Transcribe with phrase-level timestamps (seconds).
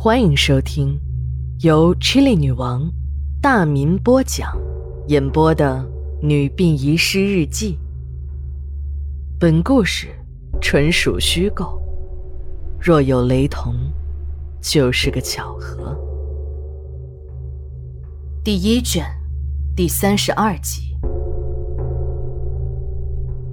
[0.00, 0.96] 欢迎收听
[1.58, 2.88] 由 Chili 女王
[3.42, 4.56] 大民播讲、
[5.08, 5.84] 演播的
[6.24, 7.72] 《女病遗失日记》。
[9.40, 10.06] 本故事
[10.60, 11.82] 纯属虚构，
[12.80, 13.74] 若有雷同，
[14.60, 15.98] 就是个巧合。
[18.44, 19.04] 第一卷
[19.74, 20.96] 第三十二集。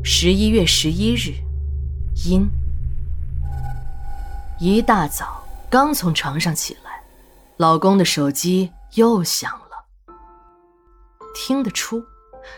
[0.03, 1.33] 十一月十一日，
[2.29, 2.47] 阴。
[4.59, 5.43] 一大早。
[5.75, 7.03] 刚从床上起来，
[7.57, 10.15] 老公的手机又响了。
[11.35, 12.01] 听得出，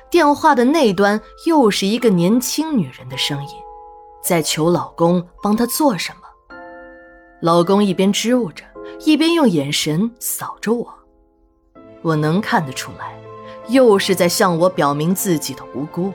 [0.08, 3.50] 电话的那端又是一个年轻女人的声音，
[4.24, 6.56] 在求老公帮她做什么。
[7.42, 8.64] 老公一边支吾着，
[9.00, 10.94] 一边用眼神扫着我。
[12.04, 13.20] 我能看得出来，
[13.70, 16.14] 又是在向我表明自己的无辜。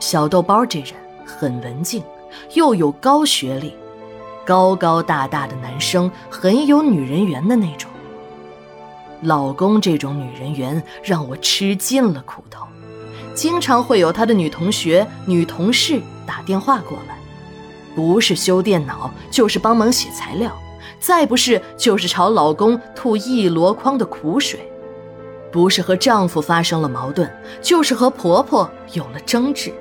[0.00, 2.02] 小豆包这人很文静，
[2.54, 3.72] 又有高学历。
[4.46, 7.90] 高高大大的男生，很有女人缘的那种。
[9.22, 12.64] 老公这种女人缘让我吃尽了苦头，
[13.34, 17.18] 经常会有他的女同学、女同事打电话过来，
[17.96, 20.56] 不是修电脑，就是帮忙写材料，
[21.00, 24.60] 再不是就是朝老公吐一箩筐的苦水，
[25.50, 27.28] 不是和丈夫发生了矛盾，
[27.60, 29.72] 就是和婆婆有了争执。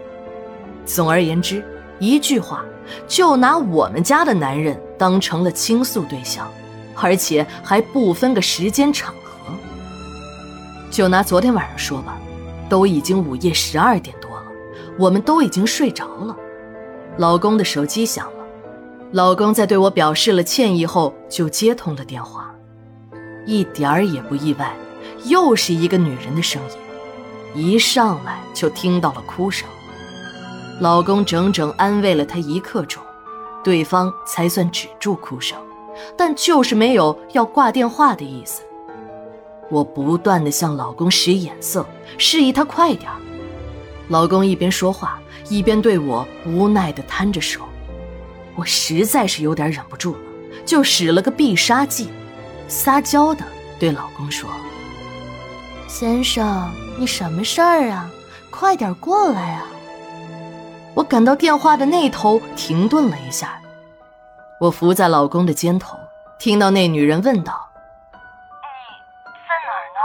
[0.85, 1.63] 总而言之，
[1.99, 2.63] 一句话。
[3.07, 6.47] 就拿我们家的男人当成了倾诉对象，
[6.93, 9.51] 而且还不分个时间场合。
[10.91, 12.15] 就拿昨天晚上说吧，
[12.69, 14.43] 都已经午夜十二点多了，
[14.99, 16.37] 我们都已经睡着了。
[17.17, 18.45] 老公的手机响了，
[19.13, 22.53] 老公在对我表示了歉意后就接通了电话，
[23.47, 24.75] 一点儿也不意外，
[25.23, 26.61] 又是一个女人的声
[27.55, 29.67] 音，一上来就听到了哭声。
[30.79, 33.01] 老公整整安慰了她一刻钟，
[33.63, 35.57] 对方才算止住哭声，
[36.17, 38.61] 但就是没有要挂电话的意思。
[39.71, 41.85] 我不断的向老公使眼色，
[42.17, 43.09] 示意他快点
[44.09, 45.19] 老公一边说话，
[45.49, 47.61] 一边对我无奈的摊着手。
[48.55, 50.19] 我实在是有点忍不住了，
[50.65, 52.09] 就使了个必杀技，
[52.67, 53.43] 撒娇的
[53.79, 54.49] 对老公说
[55.87, 56.69] ：“先生，
[56.99, 58.11] 你什么事儿啊？
[58.51, 59.67] 快点过来啊！”
[60.95, 63.61] 我赶到电话的那头，停顿了一下。
[64.61, 65.97] 我伏在老公的肩头，
[66.39, 67.69] 听到那女人问道
[69.25, 69.99] ：“你在哪儿呢？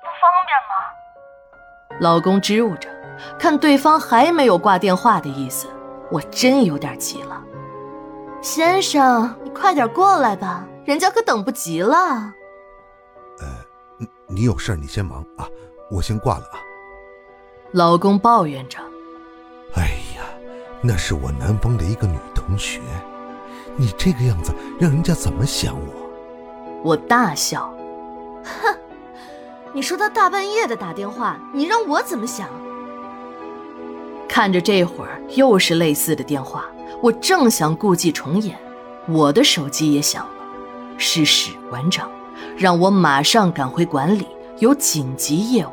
[0.00, 2.88] 不方便吗？”老公支吾着，
[3.36, 5.66] 看对方还没有挂电话的意思，
[6.12, 7.42] 我真有点急了。
[8.40, 11.96] 先生，你快点过来吧，人家可等不及了。
[13.40, 13.46] 呃，
[14.28, 15.48] 你有事你先忙啊，
[15.90, 16.58] 我先挂了啊。
[17.72, 18.78] 老公抱怨着。
[19.74, 20.01] 哎。
[20.84, 22.80] 那是我南方的一个女同学，
[23.76, 25.94] 你这个样子让人家怎么想我？
[26.82, 27.72] 我大笑，
[28.42, 28.76] 哼！
[29.72, 32.48] 你说他大半夜的打电话，你让我怎么想？
[34.28, 36.64] 看着这会儿又是类似的电话，
[37.00, 38.58] 我正想故伎重演，
[39.06, 40.32] 我的手机也响了，
[40.98, 42.10] 是史馆长，
[42.56, 44.26] 让我马上赶回馆里，
[44.58, 45.70] 有紧急业务。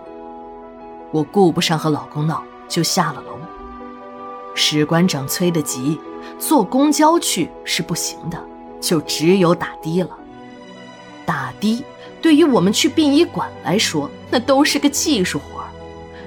[1.11, 3.39] 我顾不上和老公闹，就下了楼。
[4.61, 5.97] 史馆长催得急，
[6.37, 8.37] 坐公交去是不行的，
[8.81, 10.09] 就只有打的了。
[11.25, 11.81] 打的
[12.21, 15.63] 对于我们去殡仪馆来说，那都是个技术活，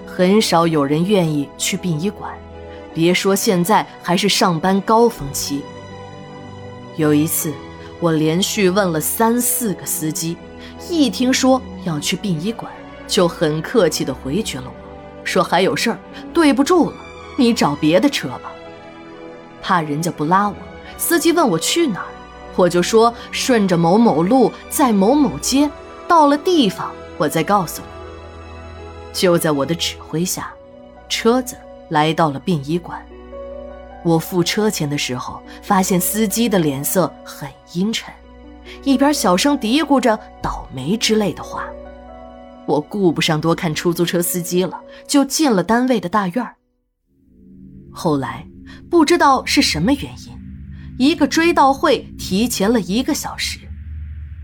[0.07, 2.33] 很少有人愿意去殡仪馆。
[2.95, 5.61] 别说现在还是上班高峰期。
[6.97, 7.53] 有一次，
[8.01, 10.39] 我连续问了三四个司机，
[10.89, 12.73] 一听说要去殡仪馆，
[13.07, 15.99] 就很客气地回绝了我，说还有事儿，
[16.33, 16.97] 对不住了。
[17.37, 18.53] 你找别的车吧，
[19.63, 20.55] 怕人家不拉我。
[20.99, 22.07] 司机问我去哪儿，
[22.55, 25.69] 我就说顺着某某路，在某某街，
[26.07, 27.89] 到了地方我再告诉你。
[29.13, 30.53] 就在我的指挥下，
[31.09, 31.57] 车子
[31.89, 33.05] 来到了殡仪馆。
[34.05, 38.13] 我付车钱的时候，发现司机的脸色很阴沉，
[38.85, 41.65] 一边小声嘀咕着倒霉之类的话。
[42.67, 46.55] 我顾不上多看出租车司机了，就进了单位的大院儿。
[47.93, 48.47] 后来，
[48.91, 50.33] 不知道是什么原因，
[50.99, 53.59] 一个追悼会提前了一个小时，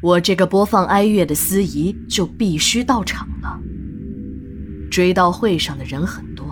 [0.02, 3.58] 我这个播放哀乐的司仪就必须到场了。
[4.90, 6.46] 追悼会上的人很多，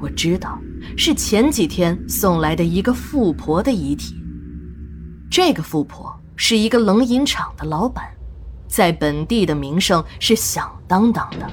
[0.00, 0.58] 我知道
[0.96, 4.14] 是前几天送来的一个富婆的遗体。
[5.30, 8.04] 这个富婆是一个冷饮厂的老板，
[8.68, 11.50] 在本地的名声是响当当的。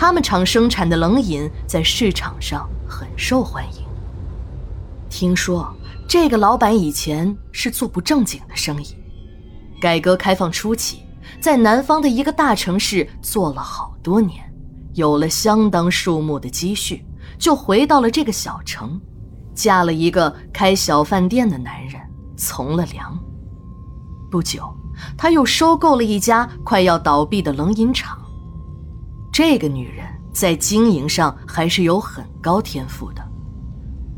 [0.00, 3.82] 他们厂生产的冷饮在市场上很受欢迎。
[5.10, 5.70] 听说
[6.08, 8.96] 这个老板以前是做不正经的生意，
[9.78, 11.02] 改革开放初期，
[11.38, 14.42] 在南方的一个大城市做了好多年，
[14.94, 17.04] 有了相当数目的积蓄，
[17.38, 18.98] 就回到了这个小城，
[19.54, 22.00] 嫁了一个开小饭店的男人，
[22.38, 23.22] 从了良。
[24.30, 24.64] 不久，
[25.18, 28.18] 他又收购了一家快要倒闭的冷饮厂。
[29.42, 30.04] 这个女人
[30.34, 33.26] 在经营上还是有很高天赋的。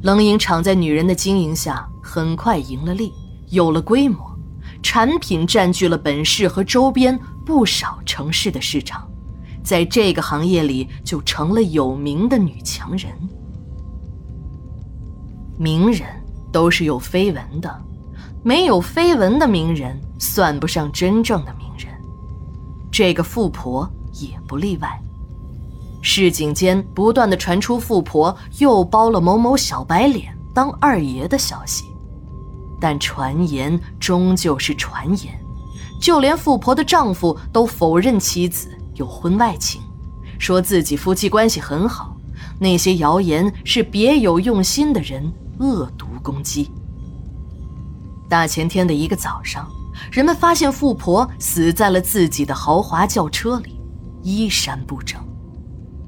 [0.03, 3.13] 冷饮厂在女人的经营下很快赢了利，
[3.51, 4.37] 有了规模，
[4.83, 7.17] 产品占据了本市和周边
[7.47, 9.09] 不少城市的市场，
[9.63, 13.13] 在这个行业里就成了有名的女强人。
[15.57, 16.05] 名人
[16.51, 17.81] 都是有绯闻的，
[18.43, 21.95] 没有绯闻的名人算不上真正的名人，
[22.91, 25.01] 这个富婆也不例外。
[26.03, 31.87] 市井间不断的传出富婆又包了某某小白脸当二爷的消息，
[32.81, 35.33] 但传言终究是传言，
[36.01, 39.81] 就连富婆的丈夫都否认妻子有婚外情，
[40.39, 42.17] 说自己夫妻关系很好。
[42.59, 46.71] 那些谣言是别有用心的人恶毒攻击。
[48.29, 49.71] 大前天的一个早上，
[50.11, 53.81] 人们发现富婆死在了自己的豪华轿车里，
[54.23, 55.21] 衣衫不整。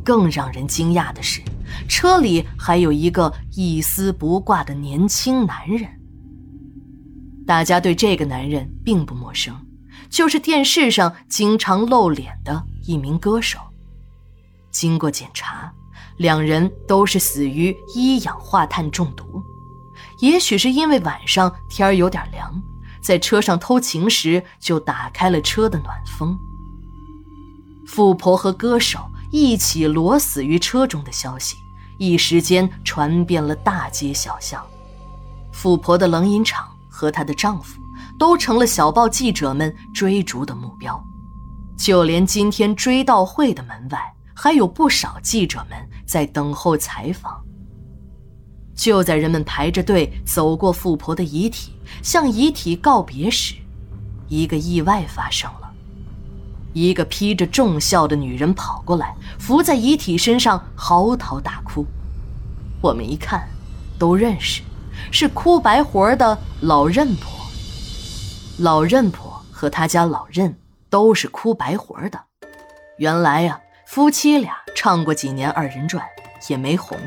[0.05, 1.41] 更让人惊讶的是，
[1.89, 5.89] 车里还有一个一丝不挂的年轻男人。
[7.47, 9.55] 大家对这个男人并不陌生，
[10.11, 13.59] 就是电视上经常露脸的一名歌手。
[14.71, 15.73] 经过检查，
[16.19, 19.43] 两人都是死于一氧化碳中毒。
[20.21, 22.63] 也许是因为晚上天儿有点凉，
[23.03, 26.39] 在车上偷情时就打开了车的暖风。
[27.87, 29.01] 富婆和歌手。
[29.35, 31.57] 一起裸死于车中的消息，
[31.99, 34.65] 一时间传遍了大街小巷。
[35.51, 37.81] 富婆的冷饮厂和她的丈夫
[38.17, 41.05] 都成了小报记者们追逐的目标，
[41.77, 45.77] 就连今天追悼会的门外，还有不少记者们
[46.07, 47.45] 在等候采访。
[48.73, 51.73] 就在人们排着队走过富婆的遗体，
[52.05, 53.57] 向遗体告别时，
[54.29, 55.64] 一个意外发生了。
[56.75, 61.87] 一个披着重孝的女人跑过来，伏在遗体身上嚎啕大哭。
[62.83, 63.49] 我们一看，
[63.99, 64.61] 都认识，
[65.11, 67.47] 是哭白活的老任婆。
[68.59, 70.57] 老任婆和他家老任
[70.91, 72.21] 都是哭白活的。
[72.99, 76.05] 原来呀，夫妻俩唱过几年二人转，
[76.49, 76.99] 也没红。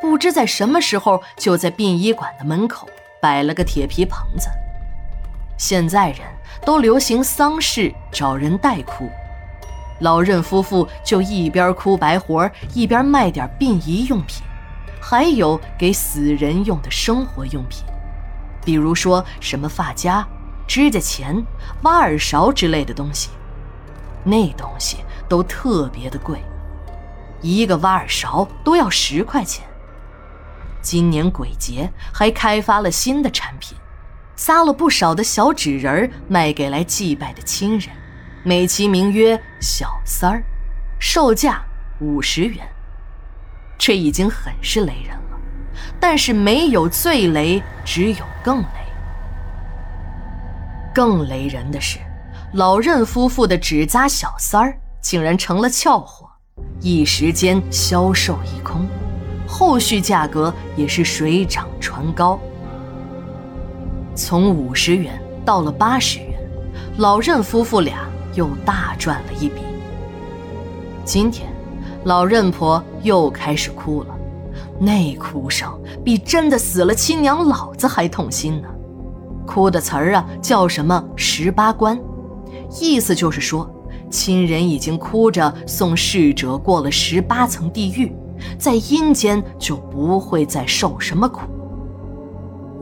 [0.00, 2.88] 不知在什么时候，就在殡仪馆的门口
[3.20, 4.48] 摆了个铁皮棚子。
[5.56, 6.20] 现在人
[6.64, 9.08] 都流行丧事找人代哭，
[10.00, 14.42] 老任夫妇就一边哭白活，一边卖点殡仪用品，
[15.00, 17.84] 还有给死人用的生活用品，
[18.64, 20.26] 比如说什么发夹、
[20.66, 21.44] 指甲钳、
[21.82, 23.30] 挖耳勺之类的东西。
[24.24, 24.98] 那东西
[25.28, 26.42] 都特别的贵，
[27.42, 29.64] 一个挖耳勺都要十块钱。
[30.80, 33.76] 今年鬼节还开发了新的产品。
[34.36, 37.88] 撒了不少的小纸人卖给来祭拜的亲人，
[38.42, 40.42] 美其名曰“小三儿”，
[40.98, 41.62] 售价
[42.00, 42.66] 五十元。
[43.78, 45.40] 这已经很是雷人了，
[46.00, 48.68] 但是没有最雷，只有更雷。
[50.94, 51.98] 更雷人的是，
[52.54, 56.28] 老任夫妇的纸扎小三儿竟然成了俏货，
[56.80, 58.86] 一时间销售一空，
[59.46, 62.38] 后续价格也是水涨船高。
[64.14, 66.28] 从五十元到了八十元，
[66.98, 69.62] 老任夫妇俩又大赚了一笔。
[71.04, 71.52] 今天，
[72.04, 74.14] 老任婆又开始哭了，
[74.78, 75.68] 那哭声
[76.04, 78.68] 比真的死了亲娘老子还痛心呢。
[79.46, 81.98] 哭的词儿啊，叫什么“十八关”，
[82.80, 83.68] 意思就是说，
[84.10, 88.14] 亲人已经哭着送逝者过了十八层地狱，
[88.58, 91.40] 在阴间就不会再受什么苦。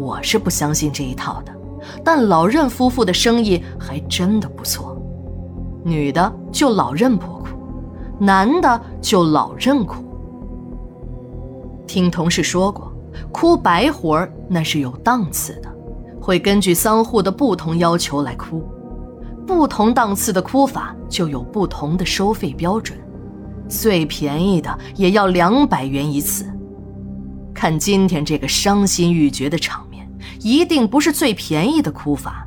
[0.03, 1.53] 我是不相信这一套的，
[2.03, 5.01] 但老任夫妇的生意还真的不错。
[5.85, 7.47] 女的就老任婆哭，
[8.19, 10.03] 男的就老任哭。
[11.87, 12.93] 听同事说过，
[13.31, 15.73] 哭白活那是有档次的，
[16.21, 18.65] 会根据丧户的不同要求来哭，
[19.47, 22.99] 不同档次的哭法就有不同的收费标准，
[23.69, 26.45] 最便宜的也要两百元一次。
[27.55, 29.87] 看今天这个伤心欲绝的场。
[30.41, 32.47] 一定不是最便宜的哭法。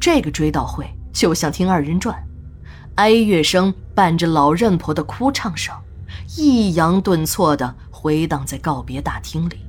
[0.00, 2.22] 这个追悼会就像听二人转，
[2.96, 5.74] 哀乐声伴着老任婆的哭唱声，
[6.36, 9.64] 抑扬顿挫地回荡在告别大厅里。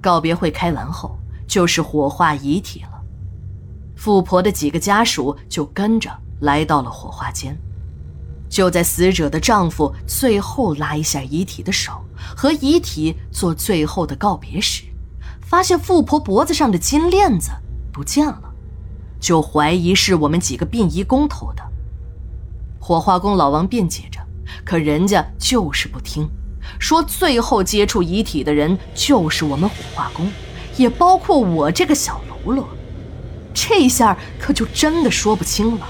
[0.00, 3.00] 告别会开完后，就是火化遗体了。
[3.94, 7.56] 富婆的几个家属就跟着来到了火化间。
[8.48, 12.04] 就在死者的丈夫最后拉一下遗体的手，
[12.36, 14.82] 和遗体做最后的告别时，
[15.50, 17.50] 发现富婆脖子上的金链子
[17.92, 18.54] 不见了，
[19.18, 21.62] 就怀疑是我们几个殡仪工偷的。
[22.78, 24.20] 火化工老王辩解着，
[24.64, 26.30] 可人家就是不听，
[26.78, 30.30] 说最后接触遗体的人就是我们火化工，
[30.76, 32.68] 也包括我这个小喽啰。
[33.52, 35.88] 这下可就真的说不清了。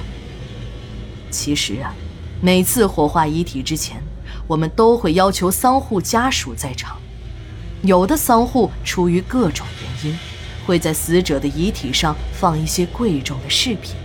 [1.30, 1.94] 其实啊，
[2.40, 4.02] 每次火化遗体之前，
[4.46, 6.96] 我们都会要求丧户家属在场。
[7.82, 10.18] 有的丧户出于各种原因，
[10.66, 13.96] 会在死者的遗体上放一些贵重的饰品。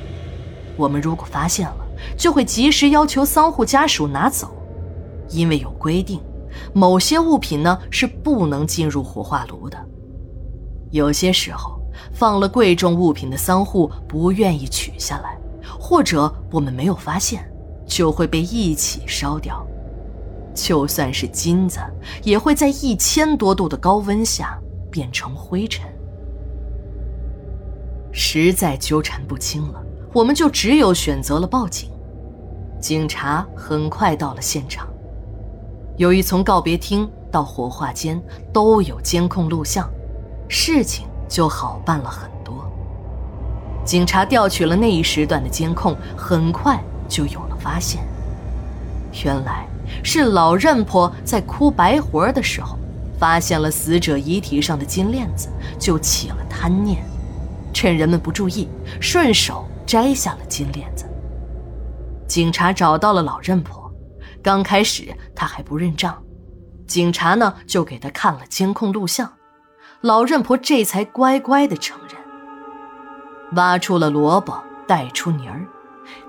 [0.78, 1.78] 我们如果发现了，
[2.18, 4.52] 就会及时要求丧户家属拿走，
[5.30, 6.22] 因为有规定，
[6.74, 9.78] 某些物品呢是不能进入火化炉的。
[10.92, 11.76] 有些时候。
[12.12, 15.38] 放了贵重物品的丧户不愿意取下来，
[15.80, 17.50] 或者我们没有发现，
[17.88, 19.66] 就会被一起烧掉。
[20.56, 21.80] 就算是金子，
[22.24, 24.58] 也会在一千多度的高温下
[24.90, 25.88] 变成灰尘。
[28.12, 29.84] 实在纠缠不清了，
[30.14, 31.92] 我们就只有选择了报警。
[32.80, 34.88] 警察很快到了现场，
[35.98, 38.20] 由于从告别厅到火化间
[38.52, 39.88] 都有监控录像，
[40.48, 41.06] 事情。
[41.28, 42.72] 就好办了很多。
[43.84, 48.06] 警察调取了那一时段的监控，很快就有了发现。
[49.24, 49.68] 原来
[50.04, 52.78] 是老任婆在哭白活的时候，
[53.20, 55.50] 发现了死者遗体上的金链子，
[55.80, 57.04] 就起了贪念，
[57.74, 58.68] 趁人们不注意，
[59.00, 61.06] 顺手摘下了金链子。
[62.28, 63.92] 警察找到了老任婆，
[64.42, 66.22] 刚开始她还不认账，
[66.88, 69.32] 警察呢就给她看了监控录像。
[70.02, 72.18] 老任婆这才乖乖的承认。
[73.56, 75.66] 挖出了萝卜带出泥儿，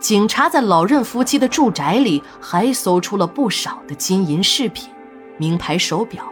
[0.06, 4.88] 警察在老任夫妻的住宅里还搜出了不少的金银饰品、
[5.36, 6.22] 名牌手表。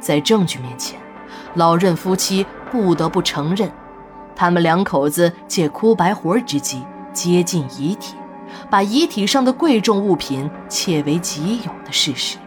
[0.00, 0.98] 在证据面前，
[1.54, 3.70] 老任夫妻不得不承认，
[4.34, 8.16] 他们两口子借哭白活之机接近遗体，
[8.68, 12.38] 把遗体上的贵重物品窃为己有的事实。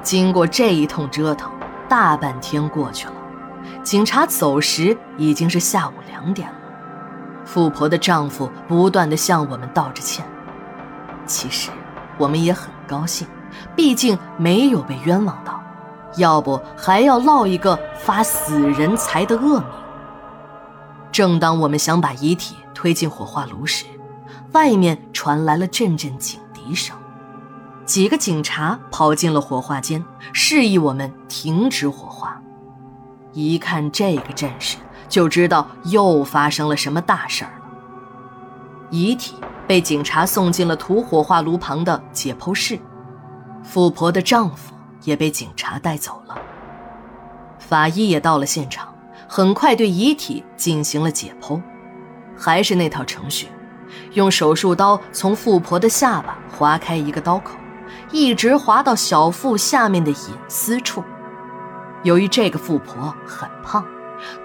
[0.00, 1.50] 经过这一通折腾，
[1.88, 3.14] 大半天过去了。
[3.82, 6.59] 警察走时已经是下午两点了。
[7.52, 10.24] 富婆的丈夫不断的向我们道着歉。
[11.26, 11.68] 其实
[12.16, 13.26] 我们也很高兴，
[13.74, 15.60] 毕竟没有被冤枉到，
[16.16, 19.68] 要不还要落一个发死人财的恶名。
[21.10, 23.84] 正当我们想把遗体推进火化炉时，
[24.52, 26.96] 外面传来了阵阵警笛声。
[27.84, 32.40] 几个警察跑进了火化间，示意我们停止火化。
[33.32, 34.76] 一看这个阵势，
[35.10, 37.64] 就知道又发生了什么大事儿了。
[38.88, 39.34] 遗体
[39.66, 42.78] 被警察送进了土火化炉旁的解剖室，
[43.62, 46.38] 富婆的丈夫也被警察带走了。
[47.58, 48.88] 法医也到了现场，
[49.28, 51.60] 很快对遗体进行了解剖，
[52.34, 53.48] 还是那套程序，
[54.14, 57.56] 用手术刀从富婆的下巴划开一个刀口。
[58.12, 60.16] 一直划到小腹下面的隐
[60.48, 61.02] 私处。
[62.02, 63.84] 由于这个富婆很胖，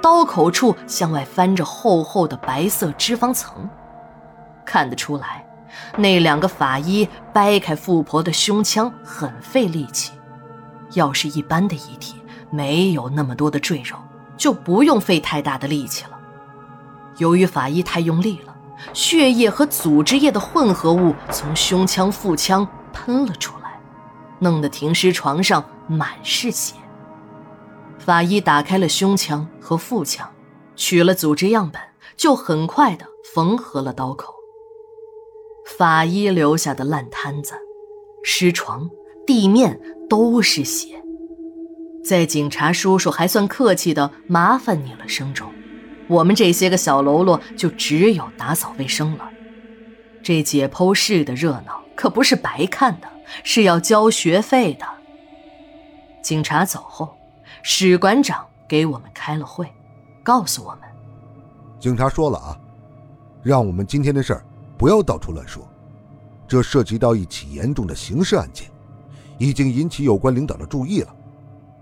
[0.02, 3.70] 刀口处向外翻着厚厚的白色脂肪层，
[4.66, 5.46] 看得出来，
[5.98, 10.12] 那两个法医掰开富婆的胸腔很费力气。
[10.94, 12.16] 要是一般的遗体，
[12.50, 13.98] 没有那么多的赘肉，
[14.38, 16.12] 就不用费太大的力气了。
[17.18, 18.56] 由于法医太用力了，
[18.94, 22.68] 血液和组织液的混合物从胸腔、腹腔。
[22.98, 23.78] 喷了出来，
[24.40, 26.76] 弄得停尸床上满是血。
[28.06, 30.32] 法医打开了胸腔和腹腔，
[30.76, 31.82] 取了组织样本，
[32.16, 34.32] 就很快的缝合了刀口。
[35.76, 37.56] 法医留下的烂摊子、
[38.24, 38.88] 尸床、
[39.26, 41.02] 地面都是血。
[42.04, 45.52] 在警察叔叔还算客气的“麻烦你了”声中，
[46.08, 49.28] 我们这些个小喽啰就只有打扫卫生了。
[50.22, 51.84] 这解剖室的热闹。
[51.96, 53.08] 可不是白看的，
[53.44, 54.86] 是要交学费的。
[56.22, 57.16] 警察走后，
[57.68, 59.68] 史馆长给我们开了会，
[60.22, 60.82] 告诉我们：
[61.80, 62.56] 警察说了啊，
[63.42, 64.46] 让我们今天的事儿
[64.78, 65.68] 不要到处乱说，
[66.48, 68.70] 这涉及到一起严重的刑事案件，
[69.40, 71.12] 已经引起有关领导的注意了，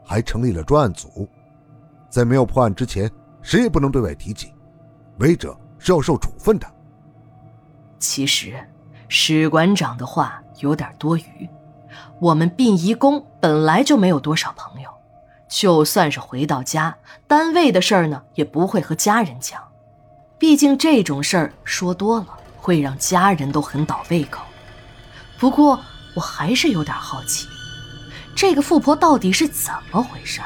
[0.06, 1.28] 还成立了专案组，
[2.10, 3.12] 在没有破案之前，
[3.42, 4.54] 谁也不能对外提起，
[5.20, 6.66] 违者是要受处分的。
[8.00, 8.58] 其实。
[9.10, 11.50] 史馆长的话有点多余，
[12.20, 14.90] 我们殡仪工本来就没有多少朋友，
[15.54, 19.62] 就算是回到家，单位的事儿呢，也不会和家人讲，
[20.40, 22.26] 毕竟这种事儿说多了
[22.58, 24.42] 会让家人都很倒胃口。
[25.38, 25.80] 不过
[26.16, 27.48] 我还是有点好奇，
[28.36, 30.42] 这个富婆到底是怎么回事？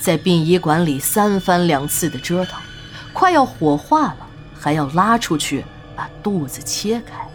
[0.00, 2.56] 在殡仪馆里三番两次的折腾，
[3.12, 5.64] 快要火化了，还要拉出去
[5.96, 7.28] 把肚子切开。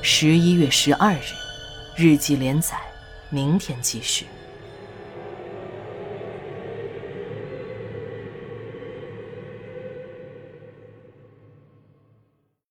[0.00, 1.34] 十一月十二日，
[1.96, 2.78] 日记连载，
[3.28, 4.26] 明天继续。